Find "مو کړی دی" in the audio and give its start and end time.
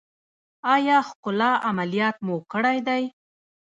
2.25-3.03